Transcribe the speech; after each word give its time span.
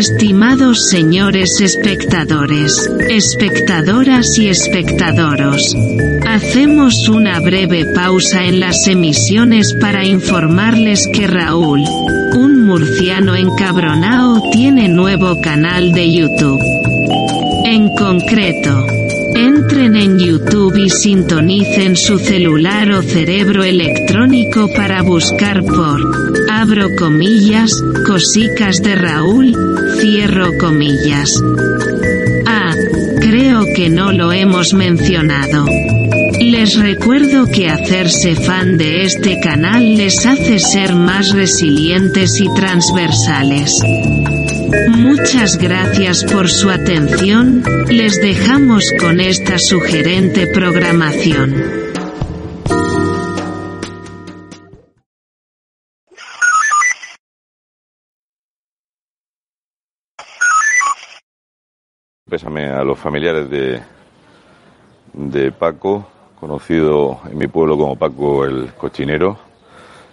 Estimados 0.00 0.88
señores 0.88 1.60
espectadores, 1.60 2.90
espectadoras 3.10 4.38
y 4.38 4.48
espectadoros, 4.48 5.76
hacemos 6.26 7.06
una 7.10 7.38
breve 7.40 7.84
pausa 7.94 8.46
en 8.46 8.60
las 8.60 8.86
emisiones 8.86 9.74
para 9.74 10.06
informarles 10.06 11.06
que 11.06 11.26
Raúl, 11.26 11.84
un 12.34 12.64
murciano 12.64 13.36
encabronao, 13.36 14.50
tiene 14.50 14.88
nuevo 14.88 15.38
canal 15.42 15.92
de 15.92 16.10
YouTube. 16.10 16.62
En 17.66 17.94
concreto, 17.94 18.86
Entren 19.34 19.96
en 19.96 20.18
YouTube 20.18 20.76
y 20.76 20.90
sintonicen 20.90 21.96
su 21.96 22.18
celular 22.18 22.90
o 22.90 23.02
cerebro 23.02 23.62
electrónico 23.62 24.68
para 24.74 25.02
buscar 25.02 25.62
por, 25.62 26.39
abro 26.60 26.94
comillas, 26.94 27.82
cosicas 28.06 28.82
de 28.82 28.94
Raúl, 28.94 29.56
cierro 29.98 30.58
comillas. 30.58 31.42
Ah, 32.46 32.74
creo 33.18 33.64
que 33.74 33.88
no 33.88 34.12
lo 34.12 34.30
hemos 34.30 34.74
mencionado. 34.74 35.64
Les 36.38 36.78
recuerdo 36.78 37.46
que 37.46 37.70
hacerse 37.70 38.34
fan 38.34 38.76
de 38.76 39.04
este 39.04 39.40
canal 39.40 39.96
les 39.96 40.26
hace 40.26 40.58
ser 40.58 40.94
más 40.94 41.32
resilientes 41.32 42.38
y 42.38 42.46
transversales. 42.54 43.82
Muchas 44.90 45.56
gracias 45.56 46.24
por 46.24 46.50
su 46.50 46.68
atención, 46.68 47.64
les 47.88 48.20
dejamos 48.20 48.84
con 49.00 49.20
esta 49.20 49.58
sugerente 49.58 50.46
programación. 50.46 51.89
A 62.42 62.84
los 62.84 62.98
familiares 62.98 63.50
de, 63.50 63.82
de 65.12 65.52
Paco, 65.52 66.06
conocido 66.38 67.20
en 67.30 67.36
mi 67.36 67.48
pueblo 67.48 67.76
como 67.76 67.96
Paco 67.96 68.46
el 68.46 68.72
Cochinero, 68.78 69.36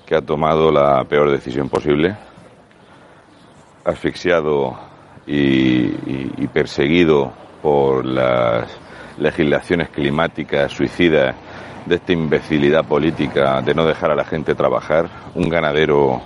que 0.06 0.14
ha 0.14 0.22
tomado 0.22 0.70
la 0.70 1.06
peor 1.06 1.32
decisión 1.32 1.70
posible 1.70 2.18
asfixiado 3.86 4.78
y, 5.26 6.48
perseguido 6.48 7.32
por 7.62 8.06
las 8.06 8.68
legislaciones 9.18 9.90
climáticas 9.90 10.72
suicidas 10.74 11.34
de 11.86 11.96
esta 11.96 12.12
imbecilidad 12.12 12.84
política 12.84 13.62
de 13.62 13.74
no 13.74 13.86
dejar 13.86 14.12
a 14.12 14.16
la 14.16 14.26
gente 14.26 14.54
trabajar, 14.54 15.10
un 15.36 15.48
ganadero 15.48 16.22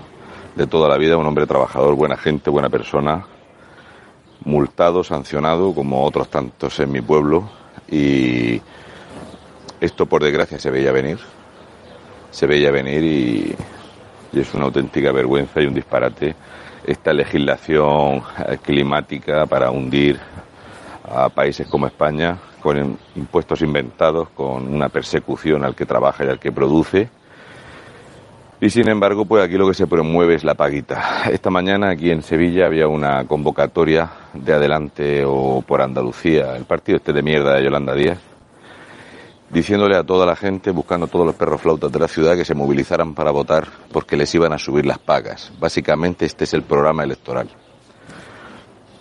de 0.56 0.66
toda 0.66 0.90
la 0.90 0.98
vida, 0.98 1.18
un 1.18 1.28
hombre 1.28 1.46
trabajador, 1.46 1.96
buena 1.96 2.18
gente, 2.18 2.50
buena 2.50 2.70
persona, 2.70 3.24
multado, 4.46 5.04
sancionado, 5.04 5.74
como 5.74 6.04
otros 6.04 6.30
tantos 6.30 6.80
en 6.80 6.92
mi 6.92 7.02
pueblo, 7.02 7.50
y 7.90 8.62
esto 9.80 10.06
por 10.06 10.24
desgracia 10.24 10.60
se 10.60 10.72
veía 10.72 10.92
venir, 10.92 11.20
se 12.32 12.48
veía 12.48 12.72
venir 12.72 13.04
y 13.04 13.56
es 14.40 14.54
una 14.54 14.66
auténtica 14.66 15.12
vergüenza 15.12 15.62
y 15.62 15.66
un 15.66 15.74
disparate 15.74 16.36
esta 16.86 17.14
legislación 17.14 18.24
climática 18.64 19.46
para 19.46 19.70
hundir 19.70 20.20
a 21.04 21.30
países 21.30 21.68
como 21.68 21.88
España 21.88 22.38
con 22.62 22.98
impuestos 23.16 23.62
inventados, 23.62 24.30
con 24.30 24.74
una 24.74 24.90
persecución 24.90 25.64
al 25.64 25.76
que 25.76 25.86
trabaja 25.86 26.26
y 26.26 26.30
al 26.30 26.40
que 26.40 26.52
produce. 26.52 27.10
Y 28.64 28.70
sin 28.70 28.88
embargo, 28.90 29.26
pues 29.26 29.44
aquí 29.44 29.58
lo 29.58 29.68
que 29.68 29.74
se 29.74 29.88
promueve 29.88 30.36
es 30.36 30.44
la 30.44 30.54
paguita. 30.54 31.24
Esta 31.32 31.50
mañana 31.50 31.90
aquí 31.90 32.12
en 32.12 32.22
Sevilla 32.22 32.68
había 32.68 32.88
una 32.88 33.26
convocatoria 33.26 34.12
de 34.36 34.54
adelante 34.54 35.24
o 35.26 35.64
por 35.64 35.82
Andalucía, 35.82 36.56
el 36.56 36.66
partido 36.66 36.98
este 36.98 37.12
de 37.12 37.24
mierda 37.24 37.56
de 37.56 37.64
Yolanda 37.64 37.96
Díaz, 37.96 38.20
diciéndole 39.50 39.98
a 39.98 40.04
toda 40.04 40.28
la 40.28 40.36
gente, 40.36 40.70
buscando 40.70 41.08
todos 41.08 41.26
los 41.26 41.34
perros 41.34 41.60
flautas 41.60 41.92
de 41.92 41.98
la 41.98 42.08
ciudad, 42.08 42.36
que 42.36 42.46
se 42.46 42.54
movilizaran 42.54 43.16
para 43.16 43.32
votar 43.32 43.66
porque 43.92 44.16
les 44.16 44.34
iban 44.36 44.54
a 44.54 44.60
subir 44.60 44.86
las 44.86 45.00
pagas. 45.00 45.52
Básicamente 45.60 46.26
este 46.26 46.44
es 46.44 46.54
el 46.54 46.62
programa 46.62 47.04
electoral. 47.04 47.50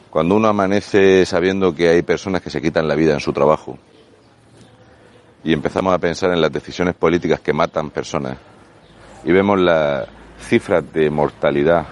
Cuando 0.09 0.37
uno 0.37 0.48
amanece 0.48 1.27
sabiendo 1.27 1.75
que 1.75 1.91
hay 1.91 2.00
personas 2.00 2.41
que 2.41 2.48
se 2.48 2.62
quitan 2.62 2.88
la 2.88 2.94
vida 2.94 3.12
en 3.12 3.21
su 3.21 3.34
trabajo 3.34 3.77
y 5.44 5.53
empezamos 5.53 5.92
a 5.92 5.98
pensar 5.98 6.32
en 6.32 6.41
las 6.41 6.50
decisiones 6.50 6.94
políticas 6.94 7.41
que 7.41 7.53
matan 7.53 7.91
personas 7.91 8.38
y 9.25 9.33
vemos 9.33 9.59
las 9.59 10.07
cifras 10.41 10.85
de 10.93 11.11
mortalidad 11.11 11.87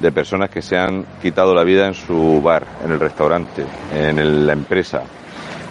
de 0.00 0.12
personas 0.12 0.50
que 0.50 0.62
se 0.62 0.76
han 0.76 1.04
quitado 1.20 1.54
la 1.54 1.64
vida 1.64 1.86
en 1.86 1.94
su 1.94 2.40
bar, 2.40 2.64
en 2.84 2.92
el 2.92 3.00
restaurante, 3.00 3.64
en 3.92 4.46
la 4.46 4.52
empresa, 4.52 5.02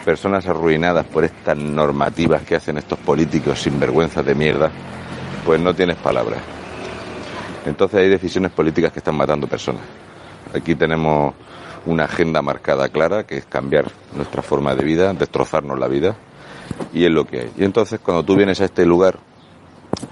personas 0.04 0.46
arruinadas 0.48 1.06
por 1.06 1.24
estas 1.24 1.58
normativas 1.58 2.44
que 2.44 2.56
hacen 2.56 2.78
estos 2.78 3.00
políticos 3.00 3.62
sin 3.62 3.80
vergüenza 3.80 4.24
de 4.24 4.36
mierda, 4.36 4.70
pues 5.46 5.60
no 5.60 5.74
tienes 5.74 5.98
palabras. 5.98 6.40
Entonces 7.66 8.00
hay 8.00 8.10
decisiones 8.10 8.52
políticas 8.52 8.92
que 8.92 9.00
están 9.00 9.16
matando 9.16 9.48
personas. 9.48 9.82
Aquí 10.54 10.76
tenemos 10.76 11.34
una 11.86 12.06
agenda 12.06 12.42
marcada 12.42 12.90
clara, 12.90 13.26
que 13.26 13.38
es 13.38 13.46
cambiar 13.46 13.86
nuestra 14.16 14.42
forma 14.42 14.76
de 14.76 14.84
vida, 14.84 15.14
destrozarnos 15.14 15.80
la 15.80 15.88
vida, 15.88 16.16
y 16.94 17.06
es 17.06 17.12
lo 17.12 17.26
que 17.26 17.42
hay. 17.42 17.52
Y 17.58 17.64
entonces 17.64 18.00
cuando 18.02 18.24
tú 18.24 18.36
vienes 18.36 18.60
a 18.62 18.66
este 18.66 18.86
lugar, 18.86 19.20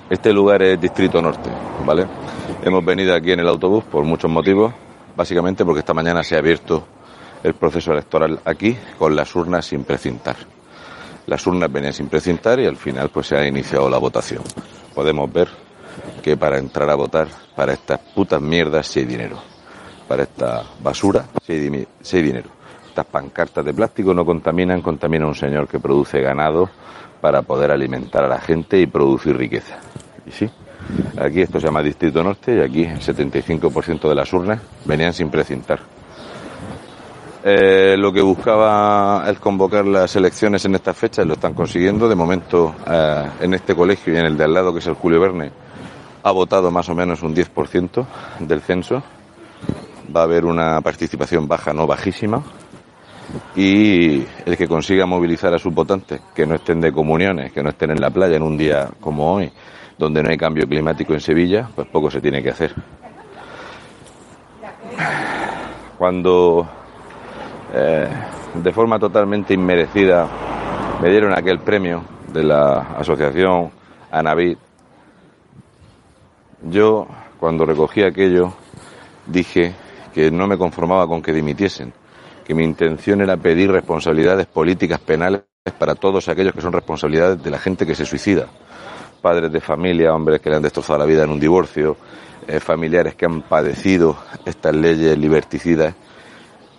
este 0.10 0.34
lugar 0.34 0.62
es 0.62 0.80
Distrito 0.80 1.22
Norte, 1.22 1.50
¿vale? 1.86 2.06
Hemos 2.64 2.84
venido 2.84 3.14
aquí 3.14 3.32
en 3.32 3.40
el 3.40 3.48
autobús 3.48 3.84
por 3.84 4.04
muchos 4.04 4.30
motivos, 4.30 4.74
básicamente 5.16 5.64
porque 5.66 5.80
esta 5.80 5.94
mañana 5.94 6.24
se 6.24 6.36
ha 6.36 6.40
abierto 6.40 6.86
el 7.44 7.54
proceso 7.54 7.92
electoral 7.92 8.40
aquí 8.46 8.76
con 8.98 9.16
las 9.16 9.36
urnas 9.36 9.66
sin 9.66 9.84
precintar. 9.84 10.36
Las 11.28 11.46
urnas 11.48 11.72
venían 11.72 11.94
sin 11.94 12.08
precintar 12.08 12.60
y 12.60 12.66
al 12.66 12.78
final 12.78 13.10
pues 13.10 13.28
se 13.28 13.36
ha 13.36 13.48
iniciado 13.48 13.90
la 13.90 13.98
votación. 13.98 14.42
Podemos 14.94 15.32
ver 15.32 15.50
que 16.24 16.38
para 16.38 16.58
entrar 16.58 16.90
a 16.90 16.96
votar 16.96 17.28
para 17.56 17.74
estas 17.74 18.00
putas 18.00 18.42
mierdas 18.42 18.88
sí 18.88 19.00
hay 19.00 19.06
dinero. 19.06 19.38
Para 20.08 20.24
esta 20.24 20.64
basura 20.82 21.26
sí 21.46 21.54
hay, 21.54 22.22
dinero. 22.22 22.50
Estas 22.96 23.12
pancartas 23.12 23.66
de 23.66 23.74
plástico 23.74 24.14
no 24.14 24.24
contaminan, 24.24 24.82
contamina 24.82 25.28
un 25.28 25.36
señor 25.36 25.68
que 25.68 25.82
produce 25.82 26.22
ganado 26.22 26.70
para 27.20 27.42
poder 27.42 27.70
alimentar 27.70 28.24
a 28.24 28.30
la 28.30 28.40
gente 28.40 28.80
y 28.80 28.88
producir 28.88 29.36
riqueza. 29.36 29.76
Y 30.26 30.32
sí, 30.32 30.50
aquí 31.18 31.42
esto 31.42 31.60
se 31.60 31.66
llama 31.66 31.84
Distrito 31.84 32.24
Norte 32.24 32.56
y 32.56 32.62
aquí 32.62 32.84
el 32.86 33.02
75% 33.02 34.08
de 34.08 34.16
las 34.16 34.32
urnas 34.32 34.62
venían 34.86 35.12
sin 35.12 35.30
precintar. 35.30 35.82
Eh, 37.44 37.98
lo 37.98 38.14
que 38.14 38.22
buscaba 38.22 39.26
el 39.28 39.42
convocar 39.42 39.86
las 39.86 40.16
elecciones 40.16 40.64
en 40.64 40.76
estas 40.76 40.96
fechas 40.96 41.28
lo 41.28 41.34
están 41.34 41.54
consiguiendo. 41.54 42.08
De 42.08 42.16
momento, 42.16 42.76
eh, 42.90 43.30
en 43.42 43.56
este 43.56 43.76
colegio 43.76 44.14
y 44.14 44.20
en 44.20 44.26
el 44.26 44.38
de 44.38 44.46
al 44.46 44.54
lado, 44.54 44.72
que 44.72 44.80
es 44.80 44.88
el 44.88 44.94
Julio 44.94 45.20
Verne, 45.20 45.52
ha 46.24 46.32
votado 46.32 46.72
más 46.72 46.88
o 46.88 46.96
menos 46.96 47.22
un 47.24 47.36
10% 47.36 48.06
del 48.40 48.62
censo. 48.62 49.04
Va 50.16 50.22
a 50.22 50.24
haber 50.24 50.46
una 50.46 50.80
participación 50.80 51.46
baja, 51.46 51.74
no 51.74 51.86
bajísima. 51.86 52.42
Y 53.56 54.26
el 54.46 54.58
que 54.58 54.68
consiga 54.68 55.06
movilizar 55.06 55.54
a 55.54 55.60
sus 55.60 55.74
votantes, 55.74 56.22
que 56.34 56.46
no 56.46 56.56
estén 56.56 56.80
de 56.82 56.92
comuniones, 56.92 57.52
que 57.52 57.64
no 57.64 57.70
estén 57.70 57.92
en 57.92 58.02
la 58.02 58.10
playa 58.10 58.36
en 58.36 58.44
un 58.44 58.58
día 58.58 58.90
como 59.00 59.34
hoy, 59.34 59.52
donde 59.98 60.22
no 60.22 60.30
hay 60.30 60.38
cambio 60.38 60.68
climático 60.68 61.14
en 61.14 61.22
Sevilla, 61.22 61.70
pues 61.74 61.88
poco 61.88 62.12
se 62.12 62.22
tiene 62.22 62.44
que 62.44 62.50
hacer. 62.50 62.74
Cuando 65.98 66.68
eh, 67.74 68.08
de 68.54 68.72
forma 68.72 69.00
totalmente 69.00 69.54
inmerecida, 69.54 70.28
me 71.02 71.10
dieron 71.10 71.34
aquel 71.34 71.60
premio 71.60 72.04
de 72.32 72.44
la 72.44 72.80
asociación 72.98 73.72
Anavid. 74.12 74.58
Yo, 76.64 77.08
cuando 77.40 77.66
recogí 77.66 78.04
aquello, 78.04 78.54
dije 79.26 79.74
que 80.14 80.32
no 80.32 80.48
me 80.48 80.58
conformaba 80.58 81.08
con 81.08 81.22
que 81.22 81.34
dimitiesen, 81.34 81.94
que 82.46 82.54
mi 82.54 82.64
intención 82.64 83.22
era 83.22 83.36
pedir 83.36 83.72
responsabilidades 83.72 84.46
políticas 84.46 85.00
penales 85.00 85.42
para 85.80 85.96
todos 85.96 86.30
aquellos 86.30 86.54
que 86.54 86.62
son 86.62 86.72
responsabilidades 86.72 87.44
de 87.44 87.50
la 87.50 87.58
gente 87.58 87.86
que 87.86 87.96
se 87.96 88.06
suicida, 88.06 88.46
padres 89.22 89.52
de 89.52 89.60
familia, 89.60 90.14
hombres 90.14 90.40
que 90.40 90.52
le 90.52 90.58
han 90.58 90.62
destrozado 90.62 91.00
la 91.00 91.06
vida 91.06 91.24
en 91.24 91.32
un 91.32 91.40
divorcio, 91.40 91.98
eh, 92.48 92.60
familiares 92.60 93.16
que 93.16 93.26
han 93.26 93.42
padecido 93.42 94.16
estas 94.46 94.76
leyes 94.76 95.18
liberticidas, 95.18 95.96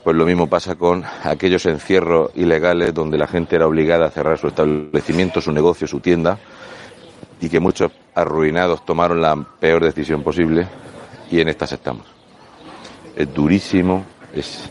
pues 0.04 0.14
lo 0.16 0.24
mismo 0.24 0.46
pasa 0.46 0.76
con 0.76 1.02
aquellos 1.24 1.66
encierros 1.66 2.30
ilegales 2.36 2.94
donde 2.94 3.18
la 3.18 3.26
gente 3.26 3.56
era 3.56 3.66
obligada 3.66 4.06
a 4.06 4.10
cerrar 4.10 4.38
su 4.38 4.46
establecimiento, 4.46 5.40
su 5.40 5.50
negocio, 5.50 5.88
su 5.88 5.98
tienda, 5.98 6.38
y 7.40 7.48
que 7.48 7.58
muchos 7.58 7.90
arruinados 8.14 8.86
tomaron 8.86 9.20
la 9.20 9.34
peor 9.58 9.84
decisión 9.84 10.22
posible, 10.22 10.68
y 11.28 11.40
en 11.40 11.48
estas 11.48 11.72
estamos. 11.72 12.06
Es 13.16 13.34
durísimo, 13.34 14.04
es 14.32 14.70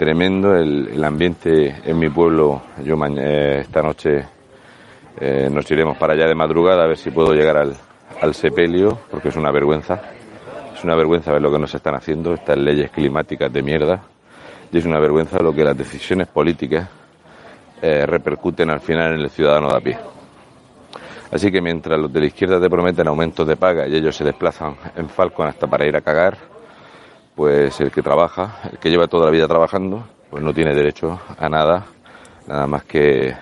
tremendo 0.00 0.56
el, 0.56 1.04
ambiente 1.04 1.76
en 1.84 1.98
mi 1.98 2.08
pueblo. 2.08 2.62
Yo 2.82 2.96
eh, 3.18 3.58
esta 3.60 3.82
noche 3.82 4.24
eh, 5.20 5.50
nos 5.52 5.70
iremos 5.70 5.98
para 5.98 6.14
allá 6.14 6.26
de 6.26 6.34
madrugada 6.34 6.84
a 6.84 6.86
ver 6.86 6.96
si 6.96 7.10
puedo 7.10 7.34
llegar 7.34 7.58
al, 7.58 7.76
al 8.22 8.32
sepelio, 8.32 8.98
porque 9.10 9.28
es 9.28 9.36
una 9.36 9.50
vergüenza. 9.50 10.00
Es 10.74 10.82
una 10.84 10.94
vergüenza 10.94 11.32
ver 11.32 11.42
lo 11.42 11.52
que 11.52 11.58
nos 11.58 11.74
están 11.74 11.96
haciendo, 11.96 12.32
estas 12.32 12.56
leyes 12.56 12.90
climáticas 12.90 13.52
de 13.52 13.62
mierda. 13.62 14.00
Y 14.72 14.78
es 14.78 14.86
una 14.86 14.98
vergüenza 15.00 15.38
lo 15.42 15.52
que 15.52 15.64
las 15.64 15.76
decisiones 15.76 16.28
políticas 16.28 16.88
eh, 17.82 18.06
repercuten 18.06 18.70
al 18.70 18.80
final 18.80 19.12
en 19.12 19.20
el 19.20 19.28
ciudadano 19.28 19.68
de 19.68 19.76
a 19.76 19.80
pie. 19.80 19.98
Así 21.30 21.52
que 21.52 21.60
mientras 21.60 22.00
los 22.00 22.10
de 22.10 22.20
la 22.20 22.26
izquierda 22.26 22.58
te 22.58 22.70
prometen 22.70 23.06
aumentos 23.06 23.46
de 23.46 23.56
paga 23.56 23.86
y 23.86 23.96
ellos 23.96 24.16
se 24.16 24.24
desplazan 24.24 24.76
en 24.96 25.10
Falcon 25.10 25.46
hasta 25.46 25.66
para 25.66 25.84
ir 25.84 25.94
a 25.94 26.00
cagar, 26.00 26.38
pues 27.34 27.80
el 27.80 27.90
que 27.90 28.02
trabaja, 28.02 28.60
el 28.70 28.78
que 28.78 28.90
lleva 28.90 29.06
toda 29.06 29.26
la 29.26 29.30
vida 29.30 29.48
trabajando, 29.48 30.04
pues 30.30 30.42
no 30.42 30.52
tiene 30.52 30.74
derecho 30.74 31.20
a 31.38 31.48
nada, 31.48 31.86
nada 32.46 32.66
más 32.66 32.84
que 32.84 33.34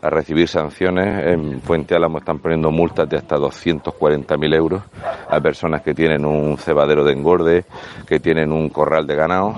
a 0.00 0.10
recibir 0.10 0.48
sanciones. 0.48 1.26
En 1.26 1.60
Fuente 1.60 1.94
Álamo 1.94 2.18
están 2.18 2.38
poniendo 2.38 2.70
multas 2.70 3.08
de 3.08 3.16
hasta 3.16 3.36
240.000 3.36 4.54
euros 4.54 4.82
a 5.28 5.40
personas 5.40 5.82
que 5.82 5.94
tienen 5.94 6.24
un 6.24 6.56
cebadero 6.58 7.04
de 7.04 7.12
engorde, 7.12 7.64
que 8.06 8.20
tienen 8.20 8.52
un 8.52 8.68
corral 8.70 9.06
de 9.06 9.14
ganado 9.14 9.54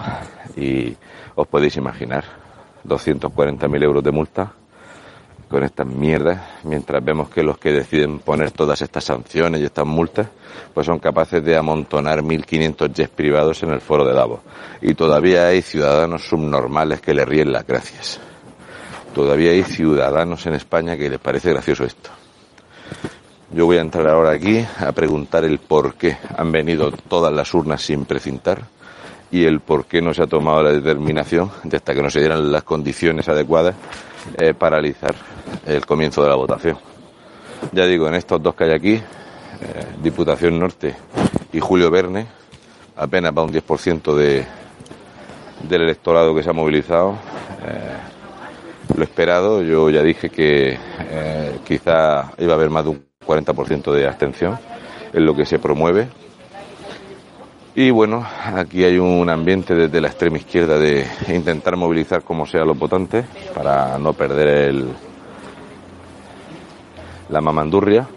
y 0.57 0.97
os 1.35 1.47
podéis 1.47 1.77
imaginar 1.77 2.25
240.000 2.87 3.83
euros 3.83 4.03
de 4.03 4.11
multa 4.11 4.53
con 5.51 5.65
estas 5.65 5.87
mierdas, 5.87 6.41
mientras 6.63 7.05
vemos 7.05 7.29
que 7.29 7.43
los 7.43 7.59
que 7.59 7.73
deciden 7.73 8.21
poner 8.21 8.53
todas 8.53 8.81
estas 8.83 9.03
sanciones 9.03 9.61
y 9.61 9.65
estas 9.65 9.85
multas, 9.85 10.29
pues 10.73 10.87
son 10.87 11.01
capaces 11.01 11.45
de 11.45 11.57
amontonar 11.57 12.23
1.500 12.23 12.93
jets 12.95 13.11
privados 13.11 13.61
en 13.65 13.71
el 13.71 13.81
foro 13.81 14.05
de 14.05 14.15
Davos. 14.15 14.41
Y 14.81 14.95
todavía 14.95 15.49
hay 15.49 15.61
ciudadanos 15.63 16.23
subnormales 16.23 17.01
que 17.01 17.15
le 17.15 17.25
ríen 17.25 17.53
las 17.53 17.67
gracias. 17.67 18.21
Todavía 19.13 19.51
hay 19.51 19.65
ciudadanos 19.65 20.47
en 20.47 20.55
España 20.55 20.97
que 20.97 21.11
les 21.11 21.19
parece 21.19 21.51
gracioso 21.51 21.85
esto. 21.85 22.11
Yo 23.53 23.67
voy 23.67 23.79
a 23.79 23.81
entrar 23.81 24.09
ahora 24.09 24.31
aquí 24.31 24.65
a 24.79 24.93
preguntar 24.93 25.45
el 25.45 25.59
por 25.59 25.95
qué 25.95 26.17
han 26.37 26.53
venido 26.53 26.93
todas 26.93 27.33
las 27.33 27.53
urnas 27.53 27.83
sin 27.83 28.05
precintar 28.05 28.63
y 29.31 29.45
el 29.45 29.61
por 29.61 29.87
qué 29.87 30.03
no 30.03 30.13
se 30.13 30.23
ha 30.23 30.27
tomado 30.27 30.63
la 30.63 30.73
determinación 30.73 31.51
de 31.65 31.77
hasta 31.77 31.95
que 31.95 32.03
no 32.03 32.11
se 32.11 32.21
dieran 32.21 32.51
las 32.51 32.65
condiciones 32.65 33.29
adecuadas 33.29 33.75
eh, 34.39 34.55
paralizar 34.55 35.15
el 35.67 35.87
comienzo 35.87 36.23
de 36.23 36.29
la 36.29 36.37
votación. 36.37 36.79
Ya 37.73 37.87
digo, 37.87 38.09
en 38.09 38.15
estos 38.15 38.43
dos 38.43 38.55
que 38.55 38.65
hay 38.65 38.73
aquí, 38.73 38.95
eh, 38.95 39.03
Diputación 40.03 40.59
Norte 40.59 40.97
y 41.53 41.61
Julio 41.61 41.91
Verne, 41.91 42.27
apenas 42.97 43.33
va 43.37 43.43
un 43.43 43.53
10% 43.53 44.15
de, 44.15 44.45
del 45.69 45.83
electorado 45.83 46.35
que 46.35 46.43
se 46.43 46.51
ha 46.51 46.55
movilizado. 46.55 47.13
Eh, 47.65 48.11
lo 48.97 49.05
esperado. 49.05 49.63
Yo 49.63 49.91
ya 49.91 50.03
dije 50.03 50.31
que 50.31 50.79
eh, 50.99 51.59
quizá 51.65 52.33
iba 52.39 52.53
a 52.53 52.57
haber 52.57 52.71
más 52.71 52.85
de 52.85 52.91
un 52.91 53.05
40% 53.27 53.93
de 53.93 54.07
abstención 54.07 54.59
en 55.13 55.25
lo 55.25 55.35
que 55.35 55.47
se 55.47 55.59
promueve. 55.59 56.09
Y 57.75 57.91
bueno, 57.91 58.27
aquí 58.55 58.85
hay 58.85 58.99
un 58.99 59.29
ambiente 59.31 59.75
desde 59.75 60.01
la 60.01 60.09
extrema 60.09 60.39
izquierda 60.39 60.79
de 60.79 61.07
intentar 61.29 61.77
movilizar 61.77 62.23
como 62.23 62.45
sea 62.45 62.65
los 62.65 62.79
votantes 62.79 63.25
para 63.55 63.97
no 63.99 64.13
perder 64.13 64.49
el, 64.49 64.89
la 67.29 67.41
mamandurria. 67.41 68.09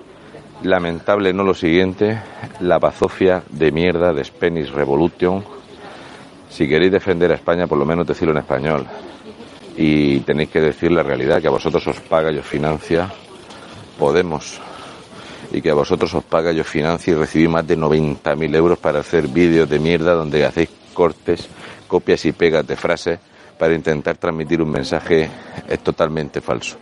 Lamentable 0.64 1.34
no 1.34 1.44
lo 1.44 1.54
siguiente, 1.54 2.20
la 2.62 2.80
bazofia 2.80 3.44
de 3.50 3.72
mierda 3.72 4.14
de 4.14 4.24
Spanish 4.24 4.72
Revolution. 4.72 5.44
Si 6.50 6.68
queréis 6.68 6.92
defender 6.92 7.32
a 7.32 7.36
España, 7.36 7.68
por 7.68 7.78
lo 7.78 7.86
menos 7.86 8.08
decirlo 8.08 8.32
en 8.32 8.40
español 8.40 8.88
y 9.76 10.20
tenéis 10.22 10.50
que 10.50 10.62
decir 10.62 10.92
la 10.92 11.04
realidad, 11.04 11.42
que 11.42 11.48
a 11.48 11.52
vosotros 11.52 11.86
os 11.88 12.00
paga 12.00 12.32
y 12.32 12.38
os 12.38 12.46
financia 12.46 13.10
Podemos 13.98 14.60
y 15.54 15.62
que 15.62 15.70
a 15.70 15.76
vosotros 15.76 16.14
os 16.16 16.24
paga 16.24 16.52
y 16.52 16.60
os 16.60 16.68
financia 16.68 17.14
y 17.14 17.16
recibís 17.16 17.48
más 17.48 17.66
de 17.66 17.78
90.000 17.78 18.56
euros 18.56 18.80
para 18.80 19.00
hacer 19.00 19.28
vídeos 19.28 19.70
de 19.70 19.80
mierda 19.80 20.16
donde 20.16 20.44
hacéis 20.44 20.70
cortes, 20.94 21.48
copias 21.88 22.26
y 22.26 22.32
pegas 22.32 22.66
de 22.66 22.76
frases 22.76 23.20
para 23.58 23.76
intentar 23.76 24.18
transmitir 24.18 24.64
un 24.64 24.72
mensaje 24.72 25.30
es 25.70 25.80
totalmente 25.80 26.42
falso. 26.42 26.78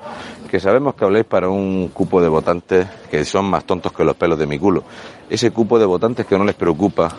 Que 0.50 0.57
sabemos 0.57 0.95
que 0.95 1.03
habléis 1.03 1.25
para 1.25 1.50
un 1.50 1.89
cupo 1.89 2.21
de 2.21 2.29
votantes 2.29 2.88
que 3.09 3.25
son 3.25 3.45
más 3.45 3.65
tontos 3.65 3.91
que 3.91 4.06
los 4.06 4.15
pelos 4.15 4.39
de 4.39 4.47
mi 4.47 4.57
culo. 4.57 4.85
Ese 5.29 5.51
cupo 5.51 5.77
de 5.77 5.85
votantes 5.85 6.25
que 6.25 6.38
no 6.38 6.45
les 6.45 6.56
preocupa 6.56 7.09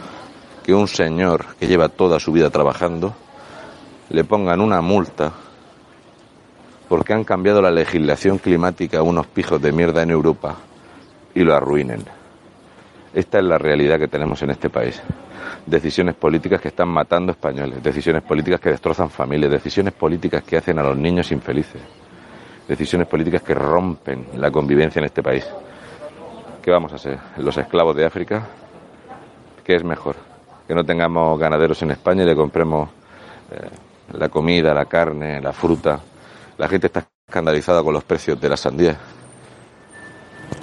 que 0.65 0.73
un 0.73 0.89
señor 0.89 1.55
que 1.61 1.67
lleva 1.67 1.91
toda 1.91 2.19
su 2.19 2.33
vida 2.33 2.49
trabajando 2.49 3.15
le 4.09 4.25
pongan 4.25 4.61
una 4.61 4.81
multa 4.81 5.33
porque 6.89 7.13
han 7.13 7.25
cambiado 7.25 7.61
la 7.61 7.71
legislación 7.71 8.39
climática 8.39 8.99
a 8.99 9.03
unos 9.03 9.27
pijos 9.27 9.61
de 9.61 9.73
mierda 9.73 10.03
en 10.03 10.11
Europa 10.11 10.57
y 11.35 11.41
lo 11.41 11.55
arruinen. 11.55 12.03
Esta 13.15 13.39
es 13.39 13.45
la 13.45 13.59
realidad 13.59 13.99
que 13.99 14.09
tenemos 14.09 14.43
en 14.43 14.51
este 14.51 14.71
país. 14.71 15.03
Decisiones 15.67 16.15
políticas 16.15 16.61
que 16.61 16.69
están 16.69 16.89
matando 16.89 17.33
españoles, 17.33 17.83
decisiones 17.83 18.23
políticas 18.23 18.61
que 18.61 18.71
destrozan 18.71 19.11
familias, 19.11 19.51
decisiones 19.51 19.93
políticas 19.93 20.43
que 20.43 20.57
hacen 20.57 20.79
a 20.79 20.83
los 20.83 20.97
niños 20.97 21.31
infelices, 21.31 21.81
decisiones 22.67 23.07
políticas 23.07 23.43
que 23.43 23.55
rompen 23.55 24.27
la 24.37 24.51
convivencia 24.51 25.01
en 25.01 25.07
este 25.07 25.23
país. 25.23 25.47
¿Qué 26.63 26.71
vamos 26.71 26.93
a 26.93 26.97
hacer? 26.97 27.19
¿Los 27.39 27.57
esclavos 27.59 27.95
de 27.97 28.05
África? 28.05 28.47
¿Qué 29.65 29.75
es 29.75 29.85
mejor? 29.85 30.17
¿Que 30.67 30.75
no 30.75 30.85
tengamos 30.85 31.39
ganaderos 31.39 31.83
en 31.83 31.91
España 31.91 32.23
y 32.23 32.27
le 32.27 32.37
compremos 32.37 32.89
eh, 33.51 34.17
la 34.17 34.29
comida, 34.29 34.73
la 34.73 34.87
carne, 34.87 35.41
la 35.41 35.53
fruta 35.53 36.01
la 36.59 36.69
gente 36.69 36.87
está 36.87 37.07
escandalizada 37.27 37.83
con 37.83 37.95
los 37.95 38.05
precios 38.05 38.41
de 38.41 38.49
las 38.49 38.61
sandías. 38.61 38.97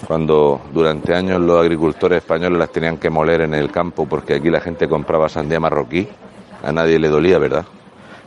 Cuando 0.08 0.62
durante 0.74 1.14
años 1.14 1.40
los 1.40 1.60
agricultores 1.60 2.20
españoles 2.20 2.58
las 2.58 2.72
tenían 2.72 2.98
que 2.98 3.10
moler 3.10 3.42
en 3.42 3.54
el 3.54 3.72
campo 3.72 4.08
porque 4.08 4.36
aquí 4.36 4.50
la 4.50 4.62
gente 4.62 4.88
compraba 4.88 5.30
sandía 5.30 5.60
marroquí, 5.60 6.08
a 6.64 6.72
nadie 6.72 7.00
le 7.00 7.10
dolía, 7.10 7.38
¿verdad? 7.38 7.66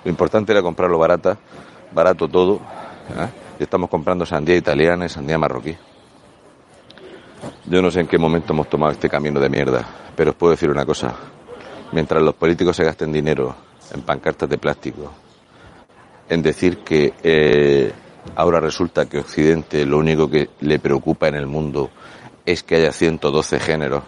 Lo 0.04 0.10
importante 0.10 0.52
era 0.52 0.62
comprarlo 0.62 0.98
barata, 0.98 1.36
barato 1.92 2.28
todo, 2.28 2.56
¿eh? 2.56 3.28
y 3.58 3.62
estamos 3.62 3.88
comprando 3.90 4.26
sandía 4.26 4.56
italiana 4.56 5.06
y 5.06 5.08
sandía 5.08 5.38
marroquí. 5.38 5.76
Yo 7.66 7.82
no 7.82 7.90
sé 7.90 8.00
en 8.00 8.06
qué 8.06 8.18
momento 8.18 8.52
hemos 8.52 8.68
tomado 8.68 8.92
este 8.92 9.08
camino 9.08 9.40
de 9.40 9.48
mierda, 9.48 9.84
pero 10.16 10.30
os 10.30 10.36
puedo 10.36 10.52
decir 10.52 10.70
una 10.70 10.84
cosa. 10.84 11.14
Mientras 11.92 12.22
los 12.22 12.34
políticos 12.34 12.76
se 12.76 12.84
gasten 12.84 13.12
dinero 13.12 13.54
en 13.92 14.02
pancartas 14.02 14.48
de 14.48 14.58
plástico, 14.58 15.12
en 16.28 16.42
decir 16.42 16.78
que 16.78 17.12
eh, 17.22 17.92
ahora 18.36 18.60
resulta 18.60 19.08
que 19.08 19.18
Occidente 19.18 19.84
lo 19.86 19.98
único 19.98 20.28
que 20.30 20.50
le 20.60 20.78
preocupa 20.78 21.28
en 21.28 21.34
el 21.34 21.46
mundo 21.46 21.90
es 22.44 22.62
que 22.62 22.76
haya 22.76 22.92
112 22.92 23.60
géneros. 23.60 24.02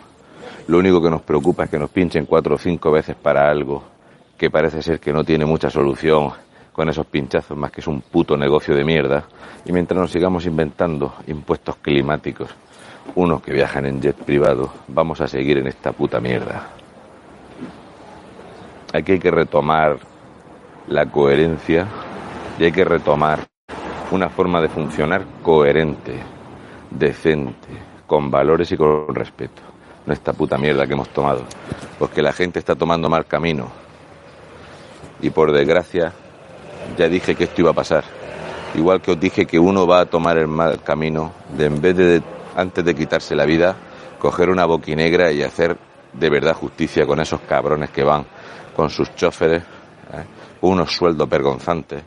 Lo 0.66 0.78
único 0.78 1.02
que 1.02 1.11
nos 1.11 1.23
preocupa 1.23 1.64
es 1.64 1.71
que 1.71 1.78
nos 1.78 1.90
pinchen 1.90 2.26
cuatro 2.26 2.54
o 2.54 2.59
cinco 2.59 2.90
veces 2.90 3.16
para 3.16 3.50
algo 3.50 3.85
que 4.38 4.50
parece 4.50 4.83
ser 4.83 4.99
que 4.99 5.12
no 5.12 5.25
tiene 5.25 5.44
mucha 5.44 5.71
solución 5.71 6.33
con 6.73 6.88
esos 6.88 7.06
pinchazos 7.06 7.56
más 7.56 7.71
que 7.71 7.80
es 7.80 7.87
un 7.87 8.00
puto 8.00 8.37
negocio 8.37 8.75
de 8.75 8.85
mierda. 8.85 9.25
Y 9.64 9.73
mientras 9.73 10.00
nos 10.00 10.11
sigamos 10.11 10.44
inventando 10.47 11.14
impuestos 11.26 11.76
climáticos, 11.76 12.50
unos 13.14 13.42
que 13.42 13.52
viajan 13.52 13.87
en 13.87 14.00
jet 14.00 14.16
privado, 14.16 14.73
vamos 14.88 15.21
a 15.21 15.28
seguir 15.28 15.59
en 15.59 15.68
esta 15.68 15.92
puta 15.92 16.21
mierda. 16.21 16.68
Aquí 18.92 19.12
hay 19.12 19.18
que 19.18 19.30
retomar 19.30 19.99
la 20.88 21.06
coherencia 21.06 21.87
y 22.59 22.64
hay 22.64 22.73
que 22.73 22.85
retomar 22.85 23.53
una 24.11 24.28
forma 24.28 24.61
de 24.61 24.68
funcionar 24.68 25.25
coherente, 25.42 26.14
decente, 26.90 27.68
con 28.06 28.30
valores 28.30 28.70
y 28.73 28.76
con 28.76 29.14
respeto. 29.14 29.62
No 30.06 30.12
esta 30.12 30.32
puta 30.32 30.58
mierda 30.58 30.87
que 30.87 30.92
hemos 30.92 31.08
tomado. 31.08 31.42
Porque 31.99 32.23
la 32.23 32.32
gente 32.32 32.58
está 32.58 32.75
tomando 32.75 33.08
mal 33.08 33.26
camino. 33.26 33.68
Y 35.20 35.30
por 35.30 35.52
desgracia, 35.52 36.12
ya 36.99 37.08
dije 37.08 37.34
que 37.34 37.44
esto 37.44 37.62
iba 37.62 37.70
a 37.70 37.75
pasar. 37.75 38.04
Igual 38.75 39.00
que 39.00 39.12
os 39.12 39.20
dije 39.20 39.46
que 39.46 39.58
uno 39.58 39.87
va 39.87 40.00
a 40.00 40.06
tomar 40.06 40.37
el 40.37 40.49
mal 40.49 40.82
camino 40.82 41.32
de 41.56 41.66
en 41.66 41.80
vez 41.80 41.96
de, 41.96 42.23
antes 42.56 42.84
de 42.84 42.94
quitarse 42.94 43.34
la 43.34 43.46
vida, 43.46 43.76
coger 44.18 44.50
una 44.50 44.66
boquinegra 44.66 45.32
y 45.32 45.42
hacer 45.42 45.76
de 46.12 46.30
verdad 46.30 46.54
justicia 46.54 47.06
con 47.06 47.20
esos 47.20 47.40
cabrones 47.42 47.90
que 47.90 48.04
van 48.04 48.26
con 48.76 48.90
sus 48.90 49.14
choferes, 49.14 49.62
¿eh? 49.62 50.25
unos 50.61 50.92
sueldos 50.92 51.28
vergonzantes 51.28 52.02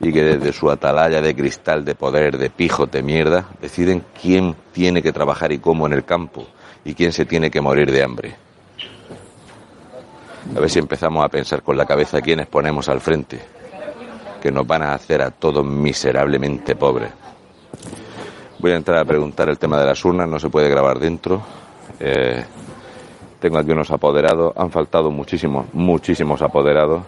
y 0.00 0.12
que 0.12 0.22
desde 0.22 0.52
su 0.52 0.70
atalaya 0.70 1.20
de 1.20 1.34
cristal 1.34 1.84
de 1.84 1.94
poder, 1.94 2.38
de 2.38 2.48
pijo, 2.48 2.86
de 2.86 3.02
mierda, 3.02 3.46
deciden 3.60 4.04
quién 4.20 4.56
tiene 4.72 5.02
que 5.02 5.12
trabajar 5.12 5.52
y 5.52 5.58
cómo 5.58 5.86
en 5.86 5.92
el 5.92 6.04
campo 6.04 6.46
y 6.84 6.94
quién 6.94 7.12
se 7.12 7.26
tiene 7.26 7.50
que 7.50 7.60
morir 7.60 7.90
de 7.92 8.02
hambre. 8.02 8.34
A 10.56 10.58
ver 10.58 10.70
si 10.70 10.78
empezamos 10.78 11.24
a 11.24 11.28
pensar 11.28 11.62
con 11.62 11.76
la 11.76 11.84
cabeza 11.84 12.22
quiénes 12.22 12.46
ponemos 12.46 12.88
al 12.88 13.00
frente, 13.00 13.40
que 14.40 14.50
nos 14.50 14.66
van 14.66 14.82
a 14.82 14.94
hacer 14.94 15.20
a 15.20 15.30
todos 15.30 15.64
miserablemente 15.64 16.74
pobres. 16.76 17.12
Voy 18.58 18.72
a 18.72 18.76
entrar 18.76 18.98
a 18.98 19.04
preguntar 19.04 19.48
el 19.50 19.58
tema 19.58 19.78
de 19.78 19.86
las 19.86 20.04
urnas, 20.04 20.28
no 20.28 20.38
se 20.38 20.48
puede 20.48 20.68
grabar 20.68 20.98
dentro. 20.98 21.42
Eh, 21.98 22.42
tengo 23.38 23.58
aquí 23.58 23.70
unos 23.70 23.90
apoderados, 23.90 24.54
han 24.56 24.70
faltado 24.70 25.10
muchísimos, 25.10 25.66
muchísimos 25.72 26.42
apoderados, 26.42 27.02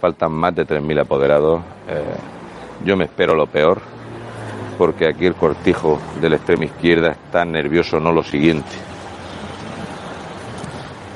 faltan 0.00 0.32
más 0.32 0.54
de 0.54 0.66
3.000 0.66 1.02
apoderados. 1.02 1.60
Eh, 1.88 2.16
yo 2.84 2.96
me 2.96 3.04
espero 3.04 3.34
lo 3.34 3.46
peor, 3.46 3.80
porque 4.78 5.06
aquí 5.06 5.26
el 5.26 5.34
cortijo 5.34 6.00
de 6.20 6.30
la 6.30 6.36
extrema 6.36 6.64
izquierda 6.64 7.10
está 7.10 7.44
nervioso, 7.44 8.00
no 8.00 8.12
lo 8.12 8.22
siguiente. 8.22 8.70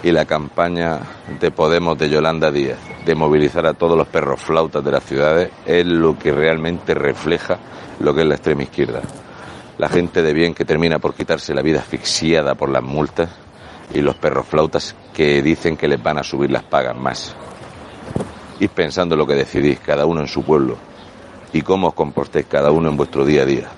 Y 0.03 0.13
la 0.13 0.27
campaña 0.27 1.01
de 1.41 1.51
Podemos 1.51 1.97
de 1.97 2.11
Yolanda 2.11 2.51
Díaz, 2.51 2.79
de 3.07 3.15
movilizar 3.15 3.67
a 3.67 3.73
todos 3.73 3.97
los 3.97 4.07
perros 4.07 4.41
flautas 4.41 4.85
de 4.85 4.91
las 4.91 5.03
ciudades, 5.03 5.51
es 5.65 5.87
lo 5.87 6.19
que 6.19 6.31
realmente 6.31 6.93
refleja 6.93 7.59
lo 8.01 8.15
que 8.15 8.21
es 8.21 8.27
la 8.27 8.35
extrema 8.35 8.65
izquierda. 8.65 9.01
La 9.79 9.89
gente 9.89 10.23
de 10.23 10.35
bien 10.35 10.55
que 10.55 10.67
termina 10.67 10.99
por 10.99 11.15
quitarse 11.15 11.55
la 11.55 11.63
vida 11.63 11.81
asfixiada 11.81 12.55
por 12.55 12.69
las 12.69 12.83
multas 12.83 13.31
y 13.95 14.03
los 14.03 14.17
perros 14.17 14.47
flautas 14.47 14.95
que 15.15 15.41
dicen 15.43 15.77
que 15.77 15.89
les 15.89 16.03
van 16.03 16.19
a 16.19 16.23
subir 16.23 16.51
las 16.51 16.65
pagas 16.65 16.97
más. 16.97 17.35
Y 18.61 18.69
pensando 18.69 19.17
lo 19.17 19.27
que 19.27 19.35
decidís, 19.35 19.81
cada 19.81 20.07
uno 20.07 20.21
en 20.21 20.29
su 20.29 20.43
pueblo, 20.43 20.77
y 21.53 21.63
cómo 21.63 21.89
os 21.89 21.95
comportéis 21.95 22.47
cada 22.47 22.71
uno 22.71 22.89
en 22.89 22.97
vuestro 22.97 23.25
día 23.25 23.43
a 23.43 23.47
día. 23.47 23.69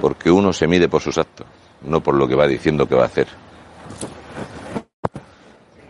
Porque 0.00 0.30
uno 0.30 0.52
se 0.52 0.66
mide 0.66 0.88
por 0.88 1.02
sus 1.02 1.18
actos, 1.18 1.46
no 1.82 2.00
por 2.00 2.14
lo 2.14 2.26
que 2.26 2.34
va 2.34 2.46
diciendo 2.46 2.86
que 2.86 2.94
va 2.94 3.02
a 3.02 3.06
hacer. 3.06 3.28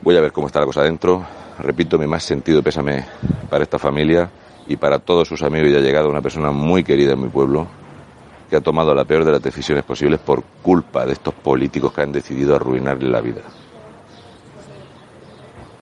Voy 0.02 0.16
a 0.16 0.20
ver 0.20 0.32
cómo 0.32 0.48
está 0.48 0.60
la 0.60 0.66
cosa 0.66 0.80
adentro. 0.80 1.24
Repito, 1.58 1.98
mi 1.98 2.06
más 2.06 2.24
sentido 2.24 2.62
pésame 2.62 3.04
para 3.48 3.62
esta 3.62 3.78
familia 3.78 4.28
y 4.66 4.76
para 4.76 4.98
todos 4.98 5.28
sus 5.28 5.42
amigos 5.42 5.70
y 5.70 5.76
ha 5.76 5.80
llegado 5.80 6.08
una 6.08 6.20
persona 6.20 6.50
muy 6.50 6.82
querida 6.82 7.12
en 7.12 7.22
mi 7.22 7.28
pueblo 7.28 7.66
que 8.50 8.56
ha 8.56 8.60
tomado 8.60 8.94
la 8.94 9.04
peor 9.04 9.24
de 9.24 9.32
las 9.32 9.42
decisiones 9.42 9.84
posibles 9.84 10.20
por 10.20 10.42
culpa 10.62 11.06
de 11.06 11.12
estos 11.12 11.32
políticos 11.34 11.92
que 11.92 12.02
han 12.02 12.12
decidido 12.12 12.54
arruinarle 12.54 13.08
la 13.08 13.20
vida. 13.20 13.40